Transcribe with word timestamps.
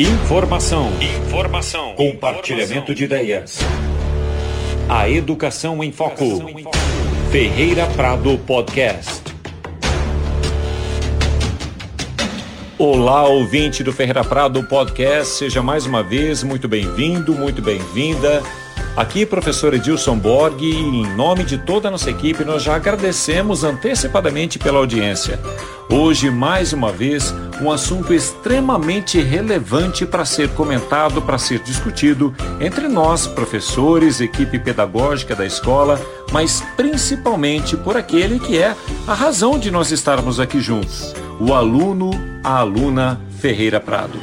Informação. 0.00 0.92
Informação. 1.00 1.92
Compartilhamento 1.96 2.94
de 2.94 3.02
ideias. 3.02 3.58
A 4.88 5.10
educação 5.10 5.82
em 5.82 5.90
foco. 5.90 6.24
Ferreira 7.32 7.84
Prado 7.96 8.38
Podcast. 8.46 9.22
Olá, 12.78 13.24
ouvinte 13.26 13.82
do 13.82 13.92
Ferreira 13.92 14.22
Prado 14.22 14.62
Podcast. 14.68 15.34
Seja 15.34 15.64
mais 15.64 15.84
uma 15.84 16.04
vez 16.04 16.44
muito 16.44 16.68
bem-vindo, 16.68 17.34
muito 17.34 17.60
bem-vinda. 17.60 18.40
Aqui, 18.98 19.24
professor 19.24 19.72
Edilson 19.74 20.18
Borg, 20.18 20.60
e 20.60 20.74
em 20.74 21.14
nome 21.14 21.44
de 21.44 21.56
toda 21.56 21.86
a 21.86 21.90
nossa 21.90 22.10
equipe, 22.10 22.44
nós 22.44 22.64
já 22.64 22.74
agradecemos 22.74 23.62
antecipadamente 23.62 24.58
pela 24.58 24.78
audiência. 24.78 25.38
Hoje, 25.88 26.28
mais 26.30 26.72
uma 26.72 26.90
vez, 26.90 27.32
um 27.62 27.70
assunto 27.70 28.12
extremamente 28.12 29.20
relevante 29.20 30.04
para 30.04 30.24
ser 30.24 30.48
comentado, 30.48 31.22
para 31.22 31.38
ser 31.38 31.60
discutido 31.60 32.34
entre 32.60 32.88
nós, 32.88 33.24
professores, 33.24 34.20
equipe 34.20 34.58
pedagógica 34.58 35.36
da 35.36 35.46
escola, 35.46 36.00
mas 36.32 36.60
principalmente 36.76 37.76
por 37.76 37.96
aquele 37.96 38.40
que 38.40 38.58
é 38.58 38.74
a 39.06 39.14
razão 39.14 39.60
de 39.60 39.70
nós 39.70 39.92
estarmos 39.92 40.40
aqui 40.40 40.60
juntos: 40.60 41.14
o 41.38 41.54
aluno, 41.54 42.10
a 42.42 42.56
aluna 42.56 43.20
Ferreira 43.38 43.78
Prado. 43.78 44.18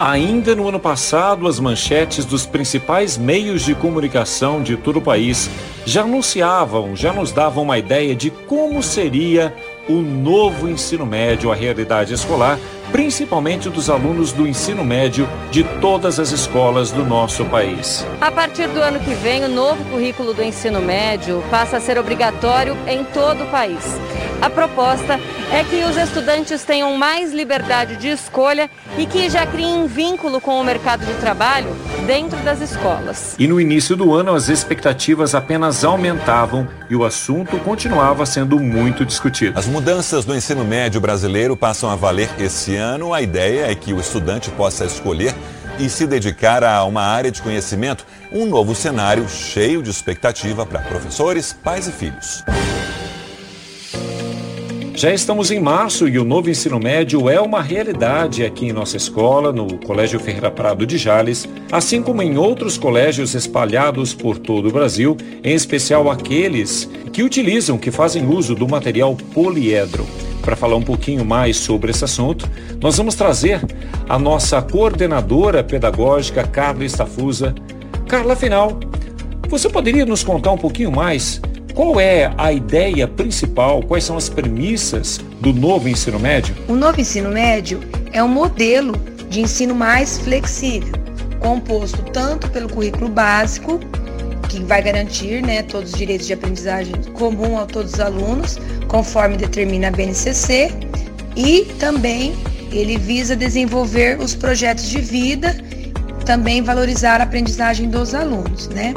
Ainda 0.00 0.54
no 0.54 0.68
ano 0.68 0.78
passado, 0.78 1.48
as 1.48 1.58
manchetes 1.58 2.24
dos 2.24 2.46
principais 2.46 3.18
meios 3.18 3.64
de 3.64 3.74
comunicação 3.74 4.62
de 4.62 4.76
todo 4.76 5.00
o 5.00 5.02
país 5.02 5.50
já 5.84 6.02
anunciavam, 6.02 6.94
já 6.94 7.12
nos 7.12 7.32
davam 7.32 7.64
uma 7.64 7.78
ideia 7.78 8.14
de 8.14 8.30
como 8.30 8.80
seria 8.80 9.52
o 9.88 9.94
novo 9.94 10.68
ensino 10.68 11.04
médio, 11.04 11.50
a 11.50 11.54
realidade 11.56 12.14
escolar, 12.14 12.60
principalmente 12.92 13.68
dos 13.68 13.90
alunos 13.90 14.32
do 14.32 14.46
ensino 14.46 14.84
médio 14.84 15.28
de 15.50 15.64
todas 15.80 16.18
as 16.18 16.30
escolas 16.32 16.90
do 16.90 17.04
nosso 17.04 17.44
país. 17.44 18.06
A 18.20 18.30
partir 18.30 18.68
do 18.68 18.80
ano 18.80 19.00
que 19.00 19.14
vem, 19.14 19.44
o 19.44 19.48
novo 19.48 19.84
currículo 19.86 20.34
do 20.34 20.42
ensino 20.42 20.80
médio 20.80 21.42
passa 21.50 21.76
a 21.76 21.80
ser 21.80 21.98
obrigatório 21.98 22.76
em 22.86 23.04
todo 23.04 23.44
o 23.44 23.46
país. 23.46 23.84
A 24.40 24.48
proposta 24.48 25.18
é 25.50 25.64
que 25.64 25.82
os 25.84 25.96
estudantes 25.96 26.62
tenham 26.62 26.96
mais 26.96 27.32
liberdade 27.32 27.96
de 27.96 28.08
escolha 28.08 28.70
e 28.96 29.04
que 29.04 29.28
já 29.28 29.44
criem 29.44 29.86
vínculo 29.86 30.40
com 30.40 30.60
o 30.60 30.64
mercado 30.64 31.04
de 31.04 31.12
trabalho 31.14 31.68
dentro 32.06 32.38
das 32.40 32.60
escolas. 32.60 33.34
E 33.38 33.48
no 33.48 33.60
início 33.60 33.96
do 33.96 34.14
ano, 34.14 34.34
as 34.34 34.48
expectativas 34.48 35.34
apenas 35.34 35.84
aumentavam 35.84 36.68
e 36.88 36.94
o 36.94 37.04
assunto 37.04 37.58
continuava 37.58 38.24
sendo 38.24 38.60
muito 38.60 39.04
discutido. 39.04 39.58
As 39.58 39.66
mudanças 39.66 40.24
no 40.24 40.36
ensino 40.36 40.64
médio 40.64 41.00
brasileiro 41.00 41.56
passam 41.56 41.90
a 41.90 41.96
valer 41.96 42.30
esse 42.38 42.76
ano. 42.76 42.77
A 42.80 43.20
ideia 43.20 43.70
é 43.70 43.74
que 43.74 43.92
o 43.92 43.98
estudante 43.98 44.50
possa 44.50 44.84
escolher 44.84 45.34
e 45.80 45.88
se 45.88 46.06
dedicar 46.06 46.62
a 46.62 46.84
uma 46.84 47.02
área 47.02 47.30
de 47.30 47.42
conhecimento, 47.42 48.06
um 48.32 48.46
novo 48.46 48.74
cenário 48.74 49.28
cheio 49.28 49.82
de 49.82 49.90
expectativa 49.90 50.64
para 50.64 50.80
professores, 50.80 51.52
pais 51.52 51.88
e 51.88 51.92
filhos. 51.92 52.44
Já 54.94 55.12
estamos 55.12 55.50
em 55.50 55.60
março 55.60 56.08
e 56.08 56.18
o 56.18 56.24
novo 56.24 56.50
ensino 56.50 56.78
médio 56.78 57.28
é 57.28 57.40
uma 57.40 57.62
realidade 57.62 58.44
aqui 58.44 58.66
em 58.66 58.72
nossa 58.72 58.96
escola, 58.96 59.52
no 59.52 59.78
Colégio 59.78 60.18
Ferreira 60.18 60.50
Prado 60.50 60.84
de 60.84 60.98
Jales, 60.98 61.48
assim 61.70 62.02
como 62.02 62.22
em 62.22 62.36
outros 62.36 62.76
colégios 62.76 63.34
espalhados 63.34 64.12
por 64.12 64.38
todo 64.38 64.68
o 64.68 64.72
Brasil, 64.72 65.16
em 65.42 65.54
especial 65.54 66.10
aqueles 66.10 66.88
que 67.12 67.22
utilizam, 67.22 67.78
que 67.78 67.90
fazem 67.90 68.26
uso 68.26 68.54
do 68.54 68.66
material 68.66 69.16
poliedro. 69.32 70.06
Para 70.48 70.56
falar 70.56 70.76
um 70.76 70.82
pouquinho 70.82 71.26
mais 71.26 71.58
sobre 71.58 71.90
esse 71.90 72.02
assunto, 72.02 72.48
nós 72.80 72.96
vamos 72.96 73.14
trazer 73.14 73.60
a 74.08 74.18
nossa 74.18 74.62
coordenadora 74.62 75.62
pedagógica, 75.62 76.42
Carla 76.42 76.86
Estafusa. 76.86 77.54
Carla, 78.08 78.32
afinal, 78.32 78.80
você 79.46 79.68
poderia 79.68 80.06
nos 80.06 80.24
contar 80.24 80.50
um 80.52 80.56
pouquinho 80.56 80.90
mais 80.90 81.38
qual 81.74 82.00
é 82.00 82.32
a 82.38 82.50
ideia 82.50 83.06
principal, 83.06 83.82
quais 83.82 84.04
são 84.04 84.16
as 84.16 84.30
premissas 84.30 85.20
do 85.38 85.52
novo 85.52 85.86
ensino 85.86 86.18
médio? 86.18 86.54
O 86.66 86.72
novo 86.72 86.98
ensino 86.98 87.28
médio 87.28 87.80
é 88.10 88.24
um 88.24 88.28
modelo 88.28 88.94
de 89.28 89.42
ensino 89.42 89.74
mais 89.74 90.16
flexível, 90.16 90.94
composto 91.40 92.02
tanto 92.04 92.48
pelo 92.48 92.70
currículo 92.70 93.10
básico, 93.10 93.78
que 94.48 94.60
vai 94.60 94.82
garantir 94.82 95.42
né, 95.42 95.62
todos 95.62 95.92
os 95.92 95.98
direitos 95.98 96.26
de 96.26 96.32
aprendizagem 96.32 96.94
comum 97.14 97.58
a 97.58 97.66
todos 97.66 97.94
os 97.94 98.00
alunos, 98.00 98.58
conforme 98.88 99.36
determina 99.36 99.88
a 99.88 99.90
BNCC, 99.90 100.72
e 101.36 101.66
também 101.78 102.34
ele 102.72 102.98
visa 102.98 103.36
desenvolver 103.36 104.18
os 104.20 104.34
projetos 104.34 104.88
de 104.88 105.00
vida, 105.00 105.56
também 106.24 106.62
valorizar 106.62 107.20
a 107.20 107.24
aprendizagem 107.24 107.88
dos 107.88 108.14
alunos, 108.14 108.68
né? 108.68 108.94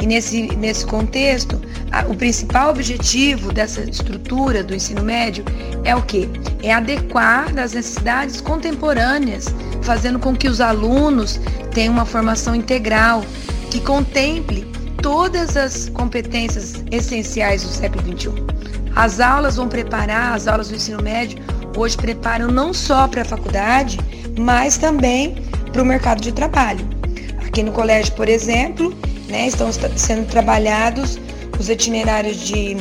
E 0.00 0.06
nesse, 0.06 0.42
nesse 0.56 0.84
contexto, 0.84 1.60
a, 1.92 2.04
o 2.06 2.16
principal 2.16 2.70
objetivo 2.70 3.52
dessa 3.52 3.82
estrutura 3.82 4.64
do 4.64 4.74
ensino 4.74 5.02
médio 5.02 5.44
é 5.84 5.94
o 5.94 6.02
que? 6.02 6.28
É 6.62 6.72
adequar 6.72 7.52
das 7.52 7.72
necessidades 7.72 8.40
contemporâneas, 8.40 9.46
fazendo 9.82 10.18
com 10.18 10.34
que 10.34 10.48
os 10.48 10.60
alunos 10.60 11.40
tenham 11.72 11.92
uma 11.92 12.04
formação 12.04 12.54
integral 12.54 13.24
que 13.70 13.80
contemple 13.80 14.71
todas 15.02 15.56
as 15.56 15.88
competências 15.90 16.82
essenciais 16.90 17.62
do 17.62 17.68
século 17.68 18.02
XXI. 18.16 18.30
As 18.94 19.20
aulas 19.20 19.56
vão 19.56 19.68
preparar, 19.68 20.34
as 20.34 20.46
aulas 20.46 20.68
do 20.68 20.76
ensino 20.76 21.02
médio 21.02 21.38
hoje 21.76 21.96
preparam 21.96 22.48
não 22.48 22.72
só 22.72 23.08
para 23.08 23.22
a 23.22 23.24
faculdade, 23.24 23.98
mas 24.38 24.76
também 24.78 25.34
para 25.72 25.82
o 25.82 25.84
mercado 25.84 26.20
de 26.20 26.32
trabalho. 26.32 26.86
Aqui 27.46 27.62
no 27.62 27.72
colégio, 27.72 28.14
por 28.14 28.28
exemplo, 28.28 28.94
né? 29.28 29.48
Estão 29.48 29.70
sendo 29.72 30.26
trabalhados 30.26 31.18
os 31.58 31.68
itinerários 31.68 32.36
de 32.36 32.76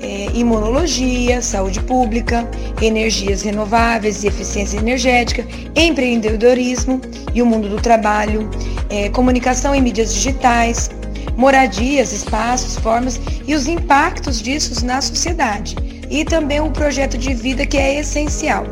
é, 0.00 0.26
imunologia, 0.34 1.42
saúde 1.42 1.80
pública, 1.80 2.48
energias 2.80 3.42
renováveis 3.42 4.22
e 4.22 4.28
eficiência 4.28 4.78
energética, 4.78 5.44
empreendedorismo 5.74 7.00
e 7.34 7.42
o 7.42 7.46
mundo 7.46 7.68
do 7.68 7.76
trabalho, 7.76 8.48
é, 8.88 9.08
comunicação 9.10 9.74
em 9.74 9.82
mídias 9.82 10.14
digitais, 10.14 10.90
moradias, 11.36 12.12
espaços, 12.12 12.76
formas 12.76 13.20
e 13.46 13.54
os 13.54 13.66
impactos 13.66 14.40
disso 14.40 14.84
na 14.84 15.00
sociedade. 15.00 15.76
E 16.10 16.24
também 16.24 16.60
o 16.60 16.70
projeto 16.70 17.18
de 17.18 17.34
vida 17.34 17.66
que 17.66 17.76
é 17.76 18.00
essencial. 18.00 18.64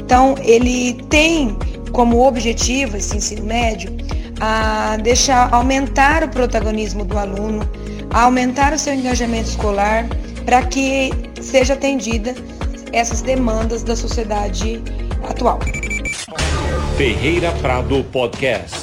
Então, 0.00 0.34
ele 0.42 0.94
tem 1.08 1.56
como 1.92 2.26
objetivo 2.26 2.96
esse 2.96 3.16
ensino 3.16 3.44
médio 3.44 3.90
a 4.40 4.96
deixar 5.02 5.52
aumentar 5.52 6.24
o 6.24 6.28
protagonismo 6.28 7.04
do 7.04 7.18
aluno, 7.18 7.68
aumentar 8.12 8.72
o 8.72 8.78
seu 8.78 8.94
engajamento 8.94 9.50
escolar, 9.50 10.06
para 10.44 10.62
que 10.62 11.10
seja 11.40 11.74
atendida 11.74 12.34
essas 12.92 13.20
demandas 13.20 13.82
da 13.82 13.94
sociedade 13.94 14.82
atual. 15.28 15.60
Ferreira 16.96 17.52
Prado 17.60 18.02
Podcast. 18.04 18.79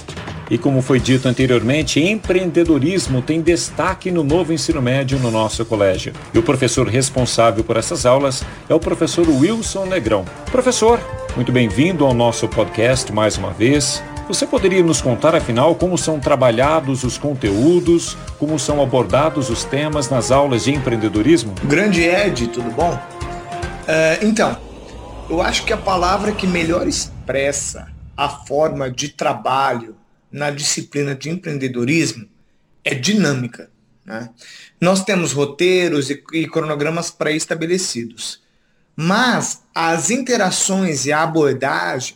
E 0.49 0.57
como 0.57 0.81
foi 0.81 0.99
dito 0.99 1.27
anteriormente, 1.27 1.99
empreendedorismo 1.99 3.21
tem 3.21 3.41
destaque 3.41 4.09
no 4.09 4.23
novo 4.23 4.53
ensino 4.53 4.81
médio 4.81 5.19
no 5.19 5.29
nosso 5.29 5.65
colégio. 5.65 6.13
E 6.33 6.39
o 6.39 6.43
professor 6.43 6.87
responsável 6.87 7.63
por 7.63 7.75
essas 7.75 8.05
aulas 8.05 8.43
é 8.69 8.73
o 8.73 8.79
professor 8.79 9.27
Wilson 9.27 9.85
Negrão. 9.85 10.23
Professor, 10.49 10.99
muito 11.35 11.51
bem-vindo 11.51 12.05
ao 12.05 12.13
nosso 12.13 12.47
podcast 12.47 13.11
mais 13.11 13.37
uma 13.37 13.51
vez. 13.51 14.01
Você 14.29 14.45
poderia 14.45 14.83
nos 14.83 15.01
contar, 15.01 15.35
afinal, 15.35 15.75
como 15.75 15.97
são 15.97 16.19
trabalhados 16.19 17.03
os 17.03 17.17
conteúdos, 17.17 18.17
como 18.39 18.57
são 18.57 18.81
abordados 18.81 19.49
os 19.49 19.63
temas 19.65 20.09
nas 20.09 20.31
aulas 20.31 20.63
de 20.63 20.73
empreendedorismo? 20.73 21.53
Grande 21.63 22.03
Ed, 22.03 22.47
tudo 22.47 22.69
bom? 22.71 22.93
Uh, 22.93 24.25
então, 24.25 24.57
eu 25.29 25.41
acho 25.41 25.63
que 25.65 25.73
a 25.73 25.77
palavra 25.77 26.31
que 26.31 26.47
melhor 26.47 26.87
expressa 26.87 27.87
a 28.15 28.27
forma 28.27 28.89
de 28.89 29.09
trabalho 29.09 29.95
na 30.31 30.51
disciplina 30.51 31.15
de 31.15 31.29
empreendedorismo 31.29 32.27
é 32.83 32.93
dinâmica. 32.93 33.69
Né? 34.05 34.29
Nós 34.79 35.03
temos 35.03 35.31
roteiros 35.31 36.09
e, 36.09 36.23
e 36.33 36.47
cronogramas 36.47 37.11
pré-estabelecidos, 37.11 38.41
mas 38.95 39.61
as 39.73 40.09
interações 40.09 41.05
e 41.05 41.11
a 41.11 41.23
abordagem 41.23 42.15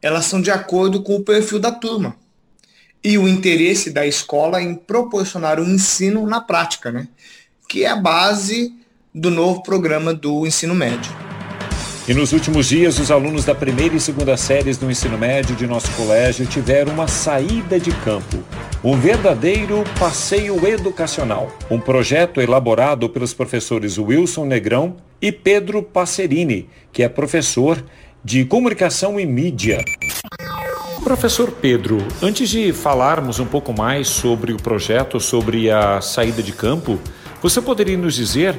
elas 0.00 0.26
são 0.26 0.40
de 0.40 0.50
acordo 0.50 1.02
com 1.02 1.16
o 1.16 1.24
perfil 1.24 1.58
da 1.58 1.72
turma 1.72 2.16
e 3.02 3.18
o 3.18 3.28
interesse 3.28 3.90
da 3.90 4.06
escola 4.06 4.62
em 4.62 4.74
proporcionar 4.74 5.58
o 5.58 5.64
um 5.64 5.74
ensino 5.74 6.26
na 6.26 6.40
prática, 6.40 6.90
né? 6.90 7.08
que 7.68 7.84
é 7.84 7.88
a 7.88 7.96
base 7.96 8.74
do 9.14 9.30
novo 9.30 9.62
programa 9.62 10.14
do 10.14 10.46
ensino 10.46 10.74
médio. 10.74 11.27
E 12.08 12.14
nos 12.14 12.32
últimos 12.32 12.66
dias, 12.66 12.98
os 12.98 13.10
alunos 13.10 13.44
da 13.44 13.54
primeira 13.54 13.94
e 13.94 14.00
segunda 14.00 14.34
séries 14.34 14.78
do 14.78 14.90
ensino 14.90 15.18
médio 15.18 15.54
de 15.54 15.66
nosso 15.66 15.90
colégio 15.92 16.46
tiveram 16.46 16.94
uma 16.94 17.06
saída 17.06 17.78
de 17.78 17.90
campo. 17.90 18.42
Um 18.82 18.96
verdadeiro 18.96 19.84
passeio 19.98 20.66
educacional. 20.66 21.52
Um 21.70 21.78
projeto 21.78 22.40
elaborado 22.40 23.10
pelos 23.10 23.34
professores 23.34 23.98
Wilson 23.98 24.46
Negrão 24.46 24.96
e 25.20 25.30
Pedro 25.30 25.82
Passerini, 25.82 26.70
que 26.90 27.02
é 27.02 27.10
professor 27.10 27.84
de 28.24 28.42
comunicação 28.46 29.20
e 29.20 29.26
mídia. 29.26 29.84
Professor 31.04 31.52
Pedro, 31.52 31.98
antes 32.22 32.48
de 32.48 32.72
falarmos 32.72 33.38
um 33.38 33.46
pouco 33.46 33.70
mais 33.76 34.08
sobre 34.08 34.54
o 34.54 34.56
projeto, 34.56 35.20
sobre 35.20 35.70
a 35.70 36.00
saída 36.00 36.42
de 36.42 36.52
campo, 36.52 36.98
você 37.42 37.60
poderia 37.60 37.98
nos 37.98 38.14
dizer 38.14 38.58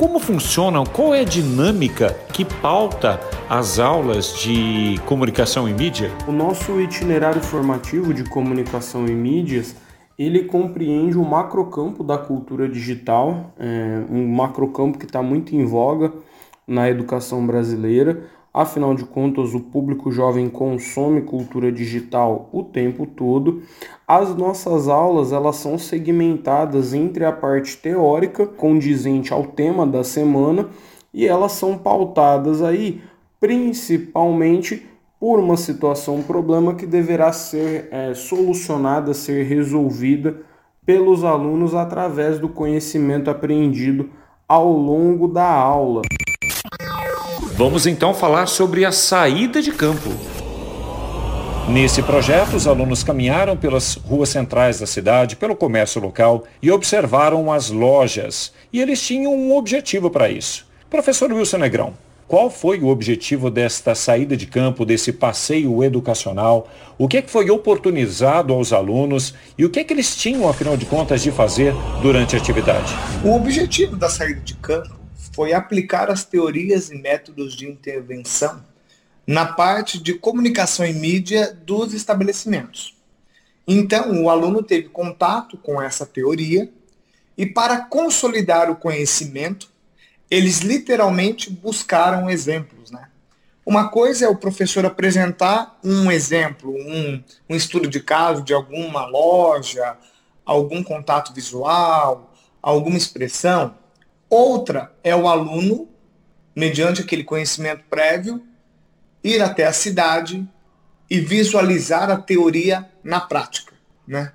como 0.00 0.18
funcionam, 0.18 0.82
qual 0.86 1.14
é 1.14 1.20
a 1.20 1.24
dinâmica 1.24 2.14
que 2.32 2.42
pauta 2.42 3.20
as 3.50 3.78
aulas 3.78 4.32
de 4.38 4.98
comunicação 5.04 5.68
e 5.68 5.74
mídia? 5.74 6.10
O 6.26 6.32
nosso 6.32 6.80
itinerário 6.80 7.42
formativo 7.42 8.14
de 8.14 8.24
comunicação 8.24 9.06
e 9.06 9.12
mídias 9.12 9.76
ele 10.18 10.44
compreende 10.44 11.18
o 11.18 11.22
macrocampo 11.22 12.02
da 12.02 12.16
cultura 12.16 12.66
digital, 12.66 13.52
é, 13.58 14.02
um 14.10 14.26
macrocampo 14.26 14.96
que 14.96 15.04
está 15.04 15.22
muito 15.22 15.54
em 15.54 15.66
voga 15.66 16.10
na 16.66 16.88
educação 16.88 17.46
brasileira, 17.46 18.22
Afinal 18.52 18.94
de 18.94 19.04
contas, 19.04 19.54
o 19.54 19.60
público 19.60 20.10
jovem 20.10 20.48
consome 20.48 21.22
cultura 21.22 21.70
digital 21.70 22.48
o 22.52 22.64
tempo 22.64 23.06
todo. 23.06 23.62
As 24.06 24.34
nossas 24.34 24.88
aulas, 24.88 25.32
elas 25.32 25.56
são 25.56 25.78
segmentadas 25.78 26.92
entre 26.92 27.24
a 27.24 27.30
parte 27.30 27.76
teórica, 27.76 28.46
condizente 28.46 29.32
ao 29.32 29.44
tema 29.44 29.86
da 29.86 30.02
semana, 30.02 30.68
e 31.14 31.26
elas 31.26 31.52
são 31.52 31.78
pautadas 31.78 32.60
aí 32.60 33.00
principalmente 33.38 34.86
por 35.18 35.38
uma 35.38 35.56
situação, 35.56 36.16
um 36.16 36.22
problema 36.22 36.74
que 36.74 36.86
deverá 36.86 37.32
ser 37.32 37.88
é, 37.90 38.14
solucionada, 38.14 39.14
ser 39.14 39.44
resolvida 39.44 40.40
pelos 40.84 41.24
alunos 41.24 41.74
através 41.74 42.38
do 42.38 42.48
conhecimento 42.48 43.30
aprendido 43.30 44.10
ao 44.48 44.72
longo 44.72 45.28
da 45.28 45.46
aula. 45.46 46.02
Vamos 47.60 47.86
então 47.86 48.14
falar 48.14 48.46
sobre 48.46 48.86
a 48.86 48.90
saída 48.90 49.60
de 49.60 49.70
campo. 49.70 50.08
Nesse 51.68 52.02
projeto, 52.02 52.56
os 52.56 52.66
alunos 52.66 53.04
caminharam 53.04 53.54
pelas 53.54 53.96
ruas 53.96 54.30
centrais 54.30 54.80
da 54.80 54.86
cidade, 54.86 55.36
pelo 55.36 55.54
comércio 55.54 56.00
local 56.00 56.44
e 56.62 56.70
observaram 56.70 57.52
as 57.52 57.68
lojas. 57.68 58.50
E 58.72 58.80
eles 58.80 59.06
tinham 59.06 59.34
um 59.34 59.54
objetivo 59.54 60.08
para 60.08 60.30
isso. 60.30 60.66
Professor 60.88 61.30
Wilson 61.30 61.58
Negrão, 61.58 61.92
qual 62.26 62.48
foi 62.48 62.80
o 62.80 62.86
objetivo 62.86 63.50
desta 63.50 63.94
saída 63.94 64.38
de 64.38 64.46
campo, 64.46 64.86
desse 64.86 65.12
passeio 65.12 65.84
educacional? 65.84 66.66
O 66.96 67.06
que, 67.06 67.18
é 67.18 67.22
que 67.22 67.30
foi 67.30 67.50
oportunizado 67.50 68.54
aos 68.54 68.72
alunos 68.72 69.34
e 69.58 69.66
o 69.66 69.68
que, 69.68 69.80
é 69.80 69.84
que 69.84 69.92
eles 69.92 70.16
tinham, 70.16 70.48
afinal 70.48 70.78
de 70.78 70.86
contas, 70.86 71.22
de 71.22 71.30
fazer 71.30 71.74
durante 72.00 72.34
a 72.34 72.38
atividade? 72.38 72.90
O 73.22 73.36
objetivo 73.36 73.96
da 73.96 74.08
saída 74.08 74.40
de 74.40 74.54
campo 74.54 74.99
foi 75.34 75.52
aplicar 75.52 76.10
as 76.10 76.24
teorias 76.24 76.90
e 76.90 76.96
métodos 76.96 77.54
de 77.54 77.68
intervenção 77.68 78.64
na 79.26 79.46
parte 79.46 79.98
de 79.98 80.14
comunicação 80.14 80.84
e 80.84 80.92
mídia 80.92 81.52
dos 81.64 81.94
estabelecimentos. 81.94 82.96
Então, 83.66 84.24
o 84.24 84.28
aluno 84.28 84.62
teve 84.62 84.88
contato 84.88 85.56
com 85.56 85.80
essa 85.80 86.04
teoria 86.04 86.68
e, 87.36 87.46
para 87.46 87.82
consolidar 87.82 88.70
o 88.70 88.76
conhecimento, 88.76 89.70
eles 90.30 90.60
literalmente 90.60 91.50
buscaram 91.50 92.28
exemplos. 92.28 92.90
Né? 92.90 93.08
Uma 93.64 93.88
coisa 93.88 94.24
é 94.24 94.28
o 94.28 94.36
professor 94.36 94.84
apresentar 94.84 95.78
um 95.84 96.10
exemplo, 96.10 96.74
um, 96.74 97.22
um 97.48 97.54
estudo 97.54 97.88
de 97.88 98.00
caso 98.00 98.42
de 98.42 98.52
alguma 98.52 99.06
loja, 99.06 99.96
algum 100.44 100.82
contato 100.82 101.32
visual, 101.32 102.32
alguma 102.60 102.96
expressão. 102.96 103.74
Outra 104.30 104.92
é 105.02 105.14
o 105.14 105.26
aluno, 105.26 105.88
mediante 106.54 107.00
aquele 107.00 107.24
conhecimento 107.24 107.82
prévio, 107.90 108.40
ir 109.24 109.42
até 109.42 109.66
a 109.66 109.72
cidade 109.72 110.48
e 111.10 111.18
visualizar 111.18 112.08
a 112.08 112.16
teoria 112.16 112.88
na 113.02 113.18
prática, 113.18 113.72
né? 114.06 114.30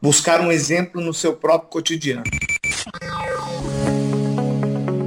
Buscar 0.00 0.40
um 0.40 0.50
exemplo 0.50 0.98
no 1.02 1.12
seu 1.12 1.36
próprio 1.36 1.68
cotidiano. 1.68 2.24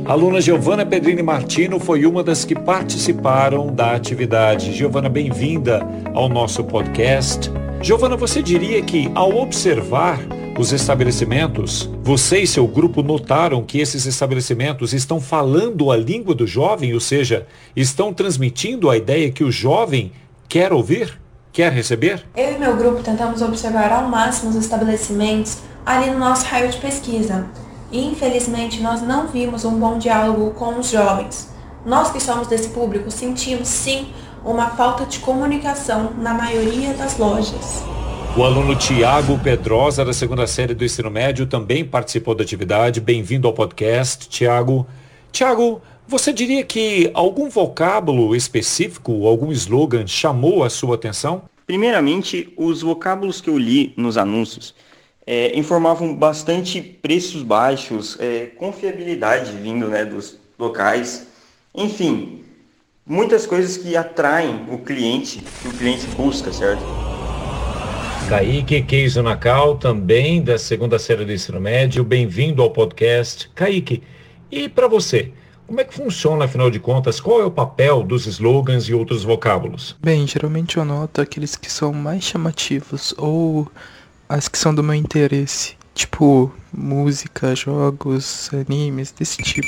A 0.05 0.11
aluna 0.11 0.39
Giovana 0.39 0.85
Pedrini 0.85 1.23
Martino 1.23 1.79
foi 1.79 2.05
uma 2.05 2.23
das 2.23 2.45
que 2.45 2.53
participaram 2.53 3.73
da 3.73 3.95
atividade. 3.95 4.71
Giovana, 4.71 5.09
bem-vinda 5.09 5.81
ao 6.13 6.29
nosso 6.29 6.63
podcast. 6.63 7.51
Giovana, 7.81 8.15
você 8.15 8.43
diria 8.43 8.83
que 8.83 9.11
ao 9.15 9.35
observar 9.35 10.19
os 10.61 10.73
estabelecimentos, 10.73 11.89
você 12.01 12.39
e 12.39 12.47
seu 12.47 12.67
grupo 12.67 13.03
notaram 13.03 13.63
que 13.63 13.79
esses 13.79 14.05
estabelecimentos 14.05 14.93
estão 14.93 15.21
falando 15.21 15.91
a 15.91 15.97
língua 15.97 16.33
do 16.33 16.47
jovem, 16.47 16.93
ou 16.93 16.99
seja, 16.99 17.45
estão 17.75 18.13
transmitindo 18.13 18.89
a 18.89 18.97
ideia 18.97 19.31
que 19.31 19.43
o 19.43 19.51
jovem 19.51 20.11
quer 20.49 20.73
ouvir, 20.73 21.19
quer 21.51 21.71
receber? 21.71 22.25
Eu 22.35 22.55
e 22.55 22.57
meu 22.57 22.75
grupo 22.75 23.03
tentamos 23.03 23.41
observar 23.41 23.91
ao 23.91 24.09
máximo 24.09 24.49
os 24.49 24.55
estabelecimentos 24.55 25.59
ali 25.85 26.09
no 26.09 26.19
nosso 26.19 26.45
raio 26.45 26.69
de 26.69 26.77
pesquisa. 26.77 27.45
E 27.91 28.05
infelizmente 28.05 28.81
nós 28.81 29.01
não 29.01 29.27
vimos 29.27 29.63
um 29.63 29.79
bom 29.79 29.97
diálogo 29.97 30.51
com 30.51 30.79
os 30.79 30.89
jovens. 30.89 31.49
Nós 31.85 32.11
que 32.11 32.19
somos 32.19 32.47
desse 32.47 32.69
público 32.69 33.09
sentimos 33.11 33.67
sim 33.67 34.07
uma 34.43 34.71
falta 34.71 35.05
de 35.05 35.19
comunicação 35.19 36.11
na 36.17 36.33
maioria 36.33 36.93
das 36.93 37.17
lojas. 37.17 37.83
O 38.37 38.43
aluno 38.43 38.75
Tiago 38.75 39.39
Pedrosa, 39.39 40.05
da 40.05 40.13
segunda 40.13 40.45
série 40.45 40.75
do 40.75 40.85
ensino 40.85 41.09
médio, 41.09 41.47
também 41.47 41.83
participou 41.83 42.35
da 42.35 42.43
atividade. 42.43 43.01
Bem-vindo 43.01 43.47
ao 43.47 43.53
podcast, 43.53 44.29
Tiago. 44.29 44.85
Tiago, 45.31 45.81
você 46.07 46.31
diria 46.31 46.63
que 46.63 47.09
algum 47.15 47.49
vocábulo 47.49 48.35
específico, 48.35 49.25
algum 49.25 49.51
slogan 49.51 50.05
chamou 50.05 50.63
a 50.63 50.69
sua 50.69 50.93
atenção? 50.93 51.49
Primeiramente, 51.65 52.53
os 52.55 52.83
vocábulos 52.83 53.41
que 53.41 53.49
eu 53.49 53.57
li 53.57 53.91
nos 53.97 54.19
anúncios 54.19 54.75
é, 55.25 55.57
informavam 55.57 56.13
bastante 56.13 56.79
preços 56.79 57.41
baixos, 57.41 58.19
é, 58.19 58.51
confiabilidade 58.55 59.51
vindo 59.53 59.87
né, 59.87 60.05
dos 60.05 60.37
locais, 60.59 61.25
enfim, 61.73 62.43
muitas 63.03 63.47
coisas 63.47 63.77
que 63.77 63.97
atraem 63.97 64.67
o 64.69 64.77
cliente, 64.77 65.43
que 65.59 65.67
o 65.69 65.73
cliente 65.73 66.05
busca, 66.15 66.53
certo? 66.53 67.16
Kaique 68.27 68.81
Keizo 68.81 69.23
Nacal, 69.23 69.77
também 69.77 70.43
da 70.43 70.57
segunda 70.57 70.99
série 70.99 71.23
do 71.23 71.31
ensino 71.31 71.61
médio. 71.61 72.03
Bem-vindo 72.03 72.61
ao 72.61 72.69
podcast. 72.69 73.49
Kaique, 73.55 74.03
e 74.51 74.67
para 74.67 74.85
você, 74.85 75.31
como 75.65 75.79
é 75.79 75.85
que 75.85 75.93
funciona, 75.93 76.43
afinal 76.43 76.69
de 76.69 76.77
contas, 76.77 77.21
qual 77.21 77.39
é 77.39 77.45
o 77.45 77.51
papel 77.51 78.03
dos 78.03 78.27
slogans 78.27 78.89
e 78.89 78.93
outros 78.93 79.23
vocábulos? 79.23 79.95
Bem, 80.01 80.27
geralmente 80.27 80.75
eu 80.75 80.83
noto 80.83 81.21
aqueles 81.21 81.55
que 81.55 81.71
são 81.71 81.93
mais 81.93 82.25
chamativos 82.25 83.15
ou 83.17 83.65
as 84.27 84.49
que 84.49 84.57
são 84.57 84.75
do 84.75 84.83
meu 84.83 84.95
interesse. 84.95 85.77
Tipo, 85.97 86.53
música, 86.71 87.55
jogos, 87.55 88.51
animes, 88.53 89.11
desse 89.11 89.41
tipo. 89.41 89.67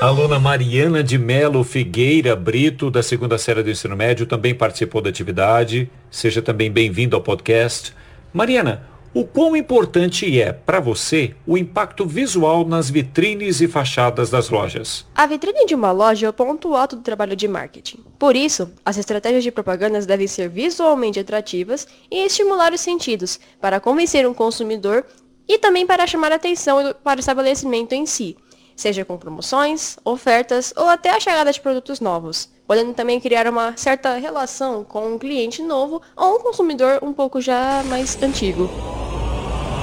aluna 0.00 0.38
Mariana 0.38 1.02
de 1.02 1.18
Melo 1.18 1.64
Figueira 1.64 2.36
Brito, 2.36 2.88
da 2.88 3.02
segunda 3.02 3.36
série 3.36 3.60
do 3.60 3.68
ensino 3.68 3.96
médio, 3.96 4.26
também 4.26 4.54
participou 4.54 5.02
da 5.02 5.10
atividade. 5.10 5.90
Seja 6.08 6.40
também 6.40 6.70
bem-vindo 6.70 7.16
ao 7.16 7.22
podcast. 7.22 7.92
Mariana, 8.32 8.88
o 9.12 9.24
quão 9.24 9.56
importante 9.56 10.40
é 10.40 10.52
para 10.52 10.78
você 10.78 11.34
o 11.44 11.58
impacto 11.58 12.06
visual 12.06 12.64
nas 12.64 12.88
vitrines 12.88 13.60
e 13.60 13.66
fachadas 13.66 14.30
das 14.30 14.50
lojas? 14.50 15.04
A 15.16 15.26
vitrine 15.26 15.66
de 15.66 15.74
uma 15.74 15.90
loja 15.90 16.26
é 16.26 16.30
o 16.30 16.32
ponto 16.32 16.76
alto 16.76 16.94
do 16.94 17.02
trabalho 17.02 17.34
de 17.34 17.48
marketing. 17.48 18.04
Por 18.16 18.36
isso, 18.36 18.70
as 18.84 18.98
estratégias 18.98 19.42
de 19.42 19.50
propagandas 19.50 20.06
devem 20.06 20.28
ser 20.28 20.48
visualmente 20.48 21.18
atrativas 21.18 21.88
e 22.08 22.24
estimular 22.24 22.72
os 22.72 22.80
sentidos 22.80 23.40
para 23.60 23.80
convencer 23.80 24.28
um 24.28 24.32
consumidor 24.32 25.04
e 25.50 25.58
também 25.58 25.84
para 25.84 26.06
chamar 26.06 26.30
atenção 26.30 26.94
para 27.02 27.18
o 27.18 27.20
estabelecimento 27.20 27.92
em 27.92 28.06
si, 28.06 28.36
seja 28.76 29.04
com 29.04 29.18
promoções, 29.18 29.96
ofertas 30.04 30.72
ou 30.76 30.88
até 30.88 31.10
a 31.10 31.18
chegada 31.18 31.52
de 31.52 31.60
produtos 31.60 31.98
novos, 31.98 32.48
podendo 32.68 32.94
também 32.94 33.18
criar 33.18 33.48
uma 33.48 33.76
certa 33.76 34.14
relação 34.14 34.84
com 34.84 35.14
um 35.14 35.18
cliente 35.18 35.60
novo 35.60 36.00
ou 36.16 36.36
um 36.36 36.38
consumidor 36.40 37.00
um 37.02 37.12
pouco 37.12 37.40
já 37.40 37.82
mais 37.86 38.16
antigo. 38.22 38.70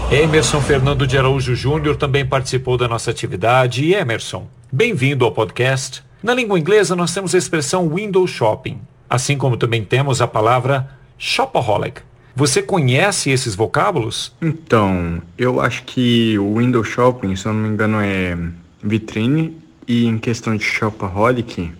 Emerson 0.10 0.62
Fernando 0.62 1.06
de 1.06 1.18
Araújo 1.18 1.54
Júnior 1.54 1.98
também 1.98 2.26
participou 2.26 2.78
da 2.78 2.88
nossa 2.88 3.12
atividade. 3.12 3.84
E 3.84 3.94
Emerson, 3.94 4.48
bem-vindo 4.72 5.26
ao 5.26 5.34
podcast. 5.34 6.02
Na 6.24 6.34
língua 6.34 6.58
inglesa 6.58 6.96
nós 6.96 7.14
temos 7.14 7.36
a 7.36 7.38
expressão 7.38 7.90
window 7.90 8.26
shopping, 8.26 8.80
assim 9.10 9.38
como 9.38 9.58
também 9.58 9.84
temos 9.84 10.22
a 10.22 10.28
palavra 10.30 10.90
shopaholic. 11.18 12.04
Você 12.38 12.62
conhece 12.62 13.32
esses 13.32 13.56
vocábulos? 13.56 14.32
Então, 14.40 15.20
eu 15.40 15.60
acho 15.60 15.82
que 15.86 16.38
o 16.38 16.60
window 16.60 16.84
shopping, 16.84 17.36
se 17.36 17.48
eu 17.48 17.52
não 17.52 17.62
me 17.62 17.70
engano, 17.70 18.00
é 18.00 18.38
vitrine 18.80 19.58
e 19.88 20.06
em 20.06 20.20
questão 20.20 20.56
de 20.56 20.64
shopaholic, 20.64 21.72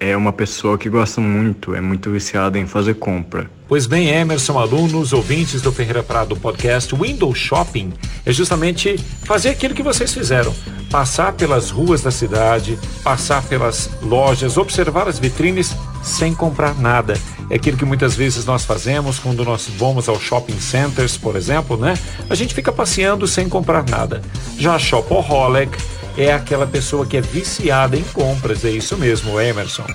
é 0.00 0.16
uma 0.16 0.32
pessoa 0.32 0.78
que 0.78 0.88
gosta 0.88 1.20
muito, 1.20 1.74
é 1.74 1.82
muito 1.82 2.10
viciada 2.10 2.58
em 2.58 2.66
fazer 2.66 2.94
compra. 2.94 3.50
Pois 3.68 3.86
bem, 3.86 4.08
Emerson, 4.08 4.58
alunos, 4.58 5.12
ouvintes 5.12 5.60
do 5.60 5.70
Ferreira 5.70 6.02
Prado 6.02 6.34
Podcast, 6.34 6.94
Window 6.94 7.34
Shopping 7.34 7.92
é 8.24 8.32
justamente 8.32 8.96
fazer 9.24 9.50
aquilo 9.50 9.74
que 9.74 9.82
vocês 9.82 10.14
fizeram. 10.14 10.54
Passar 10.90 11.34
pelas 11.34 11.68
ruas 11.68 12.00
da 12.00 12.10
cidade, 12.10 12.78
passar 13.04 13.42
pelas 13.42 13.90
lojas, 14.00 14.56
observar 14.56 15.06
as 15.06 15.18
vitrines 15.18 15.76
sem 16.02 16.34
comprar 16.34 16.74
nada 16.80 17.12
é 17.50 17.56
aquilo 17.56 17.76
que 17.76 17.84
muitas 17.84 18.14
vezes 18.14 18.44
nós 18.44 18.64
fazemos 18.64 19.18
quando 19.18 19.44
nós 19.44 19.68
vamos 19.76 20.08
ao 20.08 20.20
shopping 20.20 20.58
centers, 20.60 21.16
por 21.16 21.36
exemplo, 21.36 21.76
né? 21.76 21.94
A 22.28 22.34
gente 22.34 22.54
fica 22.54 22.70
passeando 22.70 23.26
sem 23.26 23.48
comprar 23.48 23.88
nada. 23.88 24.22
Já 24.58 24.74
a 24.74 24.78
shopaholic 24.78 25.76
é 26.16 26.32
aquela 26.32 26.66
pessoa 26.66 27.06
que 27.06 27.16
é 27.16 27.20
viciada 27.20 27.96
em 27.96 28.02
compras, 28.02 28.64
é 28.64 28.70
isso 28.70 28.96
mesmo, 28.96 29.40
Emerson. 29.40 29.86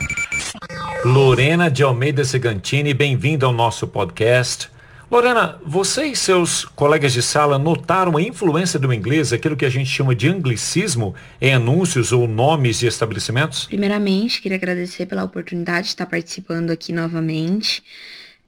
Lorena 1.05 1.69
de 1.69 1.83
Almeida 1.83 2.23
Segantini, 2.23 2.93
bem-vinda 2.93 3.45
ao 3.45 3.51
nosso 3.51 3.85
podcast. 3.85 4.72
Lorena, 5.13 5.59
você 5.63 6.05
e 6.05 6.15
seus 6.15 6.65
colegas 6.65 7.13
de 7.13 7.21
sala 7.21 7.59
notaram 7.59 8.17
a 8.17 8.21
influência 8.23 8.79
do 8.79 8.91
inglês, 8.91 9.31
aquilo 9.31 9.55
que 9.55 9.63
a 9.63 9.69
gente 9.69 9.87
chama 9.87 10.15
de 10.15 10.27
anglicismo, 10.27 11.13
em 11.39 11.53
anúncios 11.53 12.11
ou 12.11 12.27
nomes 12.27 12.79
de 12.79 12.87
estabelecimentos? 12.87 13.65
Primeiramente, 13.65 14.41
queria 14.41 14.57
agradecer 14.57 15.05
pela 15.05 15.23
oportunidade 15.23 15.83
de 15.83 15.87
estar 15.89 16.07
participando 16.07 16.71
aqui 16.71 16.91
novamente. 16.91 17.83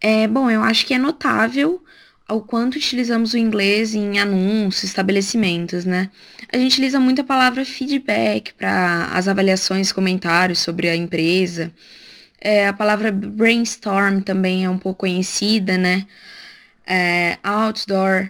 É, 0.01 0.27
bom, 0.27 0.49
eu 0.49 0.63
acho 0.63 0.87
que 0.87 0.95
é 0.95 0.97
notável 0.97 1.83
ao 2.27 2.41
quanto 2.41 2.77
utilizamos 2.77 3.33
o 3.33 3.37
inglês 3.37 3.93
em 3.93 4.17
anúncios, 4.17 4.85
estabelecimentos, 4.85 5.85
né? 5.85 6.09
A 6.51 6.57
gente 6.57 6.71
utiliza 6.71 6.99
muito 6.99 7.21
a 7.21 7.23
palavra 7.23 7.63
feedback 7.63 8.55
para 8.55 9.11
as 9.13 9.27
avaliações, 9.27 9.91
comentários 9.91 10.57
sobre 10.57 10.89
a 10.89 10.95
empresa. 10.95 11.71
É, 12.41 12.67
a 12.67 12.73
palavra 12.73 13.11
brainstorm 13.11 14.21
também 14.21 14.65
é 14.65 14.69
um 14.69 14.79
pouco 14.79 15.01
conhecida, 15.01 15.77
né? 15.77 16.07
É, 16.85 17.37
outdoor. 17.43 18.29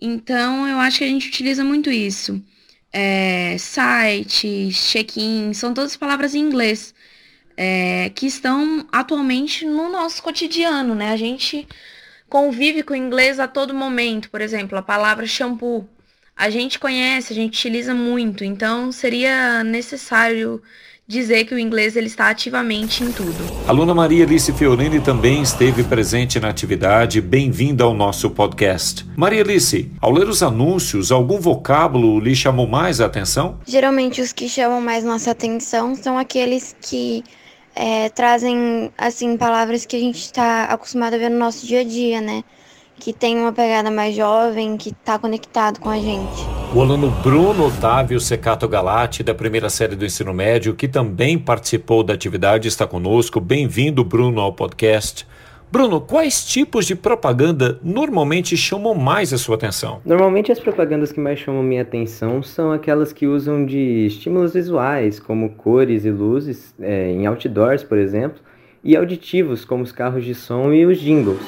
Então, 0.00 0.68
eu 0.68 0.78
acho 0.78 0.98
que 0.98 1.04
a 1.04 1.08
gente 1.08 1.28
utiliza 1.28 1.64
muito 1.64 1.90
isso. 1.90 2.42
É, 2.92 3.56
site, 3.58 4.70
check-in, 4.72 5.52
são 5.54 5.74
todas 5.74 5.96
palavras 5.96 6.34
em 6.34 6.40
inglês 6.40 6.94
é, 7.56 8.10
que 8.14 8.26
estão 8.26 8.86
atualmente 8.92 9.64
no 9.64 9.88
nosso 9.90 10.22
cotidiano, 10.22 10.94
né? 10.94 11.10
A 11.12 11.16
gente 11.16 11.66
convive 12.28 12.82
com 12.82 12.94
o 12.94 12.96
inglês 12.96 13.40
a 13.40 13.48
todo 13.48 13.74
momento. 13.74 14.30
Por 14.30 14.40
exemplo, 14.40 14.78
a 14.78 14.82
palavra 14.82 15.26
shampoo. 15.26 15.88
A 16.36 16.50
gente 16.50 16.78
conhece, 16.78 17.32
a 17.32 17.36
gente 17.36 17.56
utiliza 17.56 17.94
muito, 17.94 18.42
então 18.44 18.90
seria 18.90 19.62
necessário 19.62 20.60
dizer 21.06 21.44
que 21.44 21.54
o 21.54 21.58
inglês 21.58 21.96
ele 21.96 22.06
está 22.06 22.30
ativamente 22.30 23.04
em 23.04 23.12
tudo. 23.12 23.36
A 23.66 23.70
aluna 23.70 23.94
Maria 23.94 24.24
Alice 24.24 24.50
Fiorini 24.54 25.00
também 25.00 25.42
esteve 25.42 25.84
presente 25.84 26.40
na 26.40 26.48
atividade. 26.48 27.20
Bem-vinda 27.20 27.84
ao 27.84 27.92
nosso 27.92 28.30
podcast. 28.30 29.04
Maria 29.14 29.42
Alice, 29.42 29.90
ao 30.00 30.10
ler 30.10 30.26
os 30.28 30.42
anúncios, 30.42 31.12
algum 31.12 31.38
vocábulo 31.38 32.18
lhe 32.18 32.34
chamou 32.34 32.66
mais 32.66 33.02
a 33.02 33.06
atenção? 33.06 33.58
Geralmente 33.66 34.22
os 34.22 34.32
que 34.32 34.48
chamam 34.48 34.80
mais 34.80 35.04
nossa 35.04 35.30
atenção 35.30 35.94
são 35.94 36.16
aqueles 36.16 36.74
que 36.80 37.22
é, 37.76 38.08
trazem 38.08 38.90
assim 38.96 39.36
palavras 39.36 39.84
que 39.84 39.96
a 39.96 40.00
gente 40.00 40.20
está 40.20 40.64
acostumado 40.64 41.14
a 41.14 41.18
ver 41.18 41.28
no 41.28 41.38
nosso 41.38 41.66
dia 41.66 41.80
a 41.80 41.84
dia, 41.84 42.20
né? 42.22 42.42
Que 42.98 43.12
tem 43.12 43.36
uma 43.36 43.52
pegada 43.52 43.90
mais 43.90 44.14
jovem, 44.14 44.76
que 44.76 44.90
está 44.90 45.18
conectado 45.18 45.80
com 45.80 45.90
a 45.90 45.98
gente. 45.98 46.42
O 46.74 46.80
aluno 46.80 47.10
Bruno 47.22 47.66
Otávio 47.66 48.18
Secato 48.18 48.66
Galati, 48.66 49.22
da 49.22 49.34
primeira 49.34 49.68
série 49.68 49.94
do 49.94 50.04
ensino 50.04 50.32
médio, 50.32 50.74
que 50.74 50.88
também 50.88 51.38
participou 51.38 52.02
da 52.02 52.14
atividade, 52.14 52.68
está 52.68 52.86
conosco. 52.86 53.40
Bem-vindo, 53.40 54.04
Bruno, 54.04 54.40
ao 54.40 54.52
podcast. 54.52 55.26
Bruno, 55.70 56.00
quais 56.00 56.44
tipos 56.44 56.86
de 56.86 56.94
propaganda 56.94 57.80
normalmente 57.82 58.56
chamam 58.56 58.94
mais 58.94 59.32
a 59.32 59.38
sua 59.38 59.56
atenção? 59.56 60.00
Normalmente 60.04 60.52
as 60.52 60.60
propagandas 60.60 61.10
que 61.10 61.18
mais 61.18 61.40
chamam 61.40 61.64
minha 61.64 61.82
atenção 61.82 62.42
são 62.44 62.70
aquelas 62.70 63.12
que 63.12 63.26
usam 63.26 63.66
de 63.66 64.06
estímulos 64.06 64.54
visuais, 64.54 65.18
como 65.18 65.50
cores 65.50 66.04
e 66.04 66.10
luzes, 66.10 66.72
é, 66.80 67.10
em 67.10 67.26
outdoors, 67.26 67.82
por 67.82 67.98
exemplo, 67.98 68.38
e 68.84 68.96
auditivos, 68.96 69.64
como 69.64 69.82
os 69.82 69.90
carros 69.90 70.24
de 70.24 70.34
som 70.34 70.72
e 70.72 70.86
os 70.86 71.00
jingles. 71.00 71.40